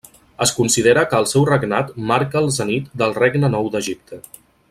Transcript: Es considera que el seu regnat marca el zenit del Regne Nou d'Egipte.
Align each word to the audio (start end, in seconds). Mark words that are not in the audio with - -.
Es 0.43 0.51
considera 0.59 1.03
que 1.11 1.19
el 1.23 1.27
seu 1.33 1.45
regnat 1.49 1.91
marca 2.13 2.41
el 2.43 2.49
zenit 2.57 2.89
del 3.03 3.15
Regne 3.19 3.53
Nou 3.59 3.71
d'Egipte. 3.77 4.21